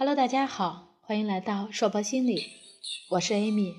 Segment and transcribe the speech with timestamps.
[0.00, 2.52] Hello，大家好，欢迎来到硕博心理，
[3.08, 3.74] 我是 Amy。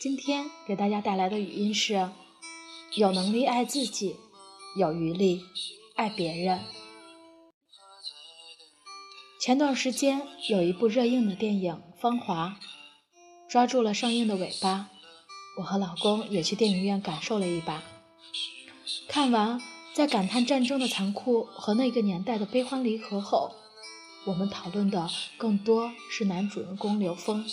[0.00, 2.08] 今天给大家带来的语音是：
[2.96, 4.16] 有能力爱自己，
[4.74, 5.42] 有余力
[5.96, 6.60] 爱别人。
[9.38, 12.56] 前段时间有一部热映的电影《芳华》，
[13.50, 14.88] 抓住了上映的尾巴，
[15.58, 17.82] 我和老公也去电影院感受了一把。
[19.08, 19.60] 看完，
[19.92, 23.54] 在感叹战争的残酷和那个年代的悲欢离合后。
[24.26, 27.44] 我们讨论的更多是男主人公刘峰，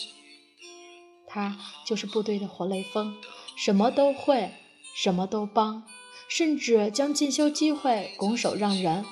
[1.27, 3.13] 他就是部队的活雷锋，
[3.57, 4.51] 什么都会，
[4.95, 5.83] 什么都帮，
[6.29, 9.03] 甚至将进修机会拱手让人。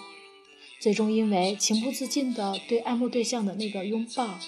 [0.80, 4.40] 最终因为情不自禁的对爱慕对象的那个拥抱，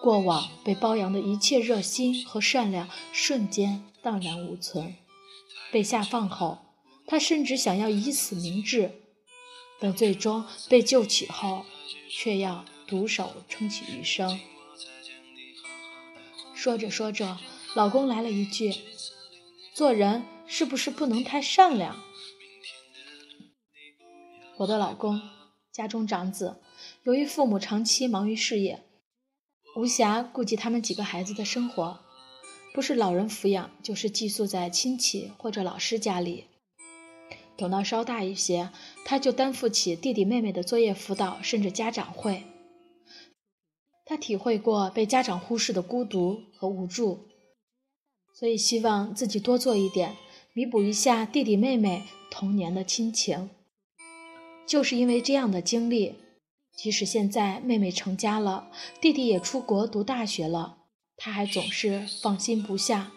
[0.00, 4.94] 过往被包养的一切热心和善良瞬间荡然无存。
[5.72, 6.58] 被下放后，
[7.08, 8.92] 他甚至想要以死明志，
[9.80, 11.64] 但最终被救起后。
[12.08, 14.38] 却要独守撑起余生。
[16.54, 17.38] 说着说着，
[17.74, 18.72] 老公来了一句
[19.74, 21.96] ：“做人是不是不能太善良？”
[24.58, 25.20] 我的老公
[25.72, 26.60] 家中长子，
[27.02, 28.84] 由于父母长期忙于事业，
[29.74, 32.04] 无暇顾及他们几个孩子的生活，
[32.72, 36.44] 不是老人抚养，就是寄宿在亲戚或者老师家里。
[37.56, 38.70] 等到稍大一些，
[39.04, 42.44] 他就担负起弟弟妹妹的作业辅导，甚至家长会。
[44.04, 47.28] 他体会过被家长忽视的孤独和无助，
[48.34, 50.16] 所以希望自己多做一点，
[50.54, 53.50] 弥补一下弟弟妹妹童年的亲情。
[54.66, 56.14] 就是因为这样的经历，
[56.76, 60.78] 即使现在妹妹成家了，弟弟也出国读大学了，
[61.16, 63.12] 他还总是放心不下。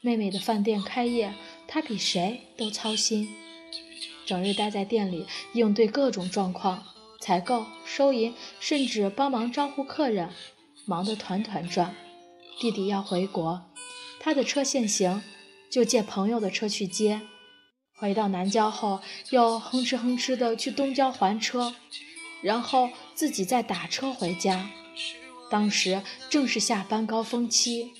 [0.00, 1.34] 妹妹的饭店开业，
[1.66, 3.28] 他比谁都操心。
[4.26, 6.82] 整日待在店里，应对各种状况，
[7.20, 10.30] 采购、收银，甚至帮忙招呼客人，
[10.86, 11.94] 忙得团团转。
[12.58, 13.62] 弟弟要回国，
[14.20, 15.22] 他的车限行，
[15.70, 17.20] 就借朋友的车去接。
[17.96, 21.74] 回到南郊后，又哼哧哼哧的去东郊还车，
[22.42, 24.70] 然后自己再打车回家。
[25.50, 27.92] 当时正是下班高峰期，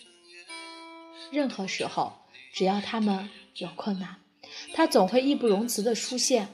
[1.31, 2.13] 任何时候，
[2.53, 4.24] 只要他们有困难。
[4.73, 6.49] 他总会义不容辞地出现，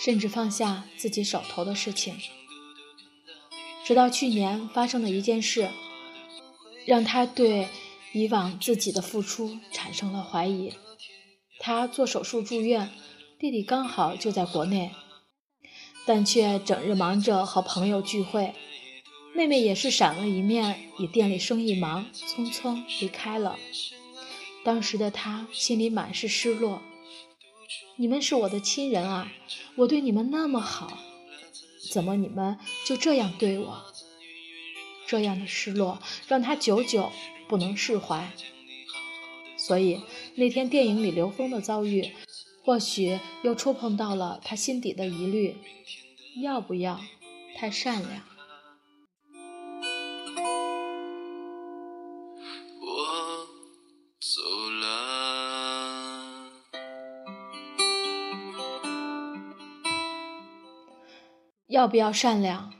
[0.00, 2.14] 甚至放下自己手头的事情。
[3.84, 5.68] 直到去年发生的一件事，
[6.86, 7.68] 让他对
[8.12, 10.72] 以往自己的付出产生了怀疑。
[11.58, 12.90] 他做手术住院，
[13.38, 14.90] 弟弟刚好就在国内，
[16.06, 18.54] 但却整日忙着和朋友聚会。
[19.34, 23.58] 妹妹也是闪了一面，以店里生意忙，匆匆离开了。
[24.64, 26.80] 当时的他心里满是失落。
[27.96, 29.32] 你们是我的亲人啊，
[29.76, 30.98] 我对你们那么好，
[31.90, 33.84] 怎么你们就这样对我？
[35.06, 37.12] 这样的失落让他久久
[37.48, 38.30] 不能释怀。
[39.56, 40.00] 所以
[40.34, 42.10] 那天电影里刘峰的遭遇，
[42.64, 45.56] 或许又触碰到了他心底的疑虑：
[46.42, 47.00] 要不要
[47.56, 48.33] 太善良？
[61.74, 62.72] 要不要善良？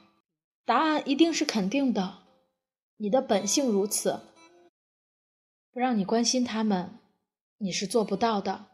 [0.65, 2.21] 答案一定是肯定的。
[2.97, 4.21] 你的本性如此，
[5.72, 7.00] 不让你关心他们，
[7.59, 8.66] 你是做不到的。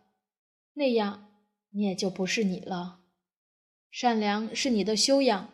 [0.75, 1.27] 那样，
[1.71, 2.99] 你也就不是你了。
[3.91, 5.49] 善良是你的修养，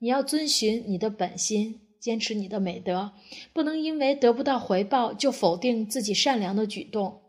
[0.00, 3.12] 你要遵循你的本心，坚持你的美德，
[3.54, 7.22] 不能因为得不到回报就否定自己善良的举动。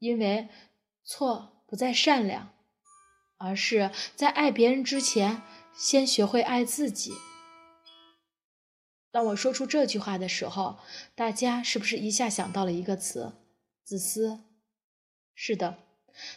[0.00, 0.48] 因为
[1.04, 2.50] 错不在善良，
[3.36, 5.42] 而是在爱别人之前。
[5.78, 7.12] 先学会爱自己。
[9.12, 10.78] 当我说出这句话的时候，
[11.14, 13.32] 大家是不是一下想到了一个词——
[13.84, 14.40] 自私？
[15.36, 15.78] 是的，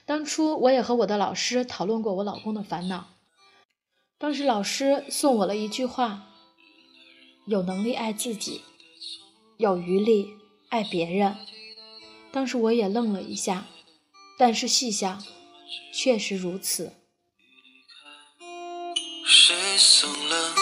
[0.06, 3.16] 当初我也和我的老师讨论过我老公的烦恼。
[4.20, 6.28] 当时老师送我了一句话
[7.48, 8.62] ：“有能力爱自己，
[9.58, 10.30] 有余力
[10.70, 11.36] 爱别人。”
[12.32, 13.66] 当时我也愣了一下，
[14.38, 15.24] 但是细想，
[15.92, 16.94] 确实如此。
[19.34, 20.54] 谁怂了？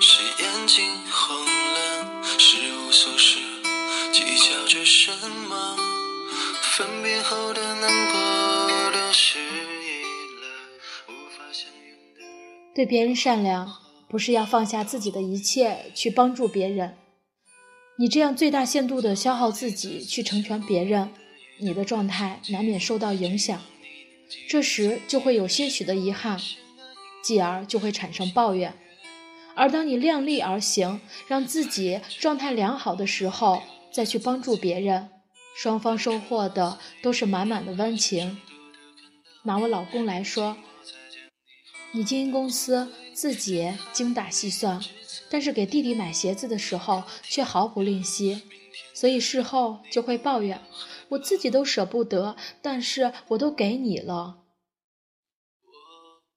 [0.00, 0.82] 谁眼睛
[1.12, 2.22] 红了？
[2.38, 3.38] 是无所事，
[4.10, 5.12] 计较着什
[5.46, 5.76] 么？
[6.62, 10.00] 分别后的难过都是已
[10.40, 10.48] 了，
[11.08, 12.74] 无法相拥的人。
[12.74, 13.70] 对别人善良，
[14.08, 16.96] 不是要放下自己的一切去帮助别人。
[17.98, 21.12] 你这样最大限度的消耗自己去成全别人，
[21.58, 23.60] 你的状态难免受到影响，
[24.48, 26.40] 这时就会有些许的遗憾。
[27.22, 28.74] 继而就会产生抱怨，
[29.54, 33.62] 而当你量力而行，让自己状态良好的时候，
[33.92, 35.10] 再去帮助别人，
[35.56, 38.38] 双方收获的都是满满的温情。
[39.42, 40.56] 拿我老公来说，
[41.92, 44.80] 你经营公司，自己精打细算，
[45.30, 48.42] 但是给弟弟买鞋子的时候却毫不吝惜，
[48.94, 50.60] 所以事后就会抱怨：
[51.08, 54.38] 我自己都舍不得，但是我都给你了。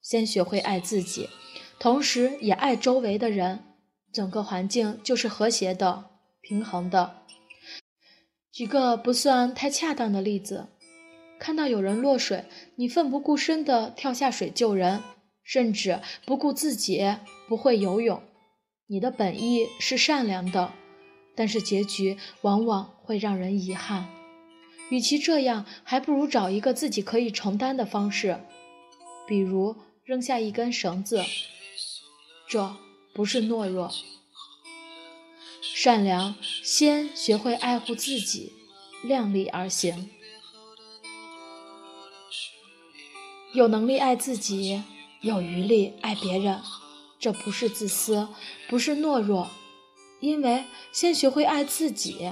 [0.01, 1.29] 先学会爱自己，
[1.79, 3.59] 同时也爱周围的人，
[4.11, 6.05] 整个环境就是和谐的、
[6.41, 7.17] 平衡的。
[8.51, 10.67] 举个不算太恰当的例子，
[11.39, 12.45] 看到有人落水，
[12.75, 15.01] 你奋不顾身地跳下水救人，
[15.43, 17.15] 甚至不顾自己
[17.47, 18.21] 不会游泳，
[18.87, 20.73] 你的本意是善良的，
[21.35, 24.09] 但是结局往往会让人遗憾。
[24.89, 28.39] 与其这样，还不如找一个自己可以承担的方式，
[29.27, 29.75] 比如。
[30.03, 31.23] 扔下一根绳子，
[32.47, 32.75] 这
[33.13, 33.93] 不是懦弱。
[35.61, 38.53] 善良，先学会爱护自己，
[39.03, 40.09] 量力而行。
[43.53, 44.83] 有能力爱自己，
[45.21, 46.61] 有余力爱别人，
[47.19, 48.27] 这不是自私，
[48.67, 49.49] 不是懦弱，
[50.19, 52.31] 因为先学会爱自己，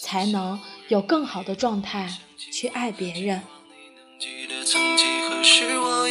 [0.00, 2.18] 才能有更好的状态
[2.52, 3.42] 去爱别人。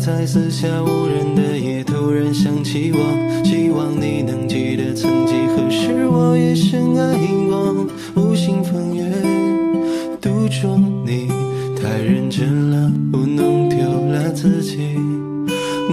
[0.00, 7.18] 在四下无人的夜突然想起我，希望你能记得曾几何时我也深爱
[7.50, 7.86] 过。
[8.14, 9.04] 无心风月，
[10.18, 11.28] 独钟你
[11.76, 13.78] 太认真了，我弄丢
[14.10, 14.96] 了自己。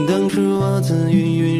[0.08, 1.57] 当初我自云云，